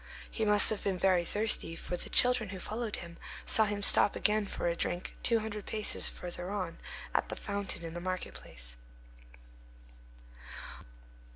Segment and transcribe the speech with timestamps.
[0.31, 4.15] He must have been very thirsty: for the children who followed him saw him stop
[4.15, 6.79] again for a drink, two hundred paces further on,
[7.13, 8.77] at the fountain in the market place.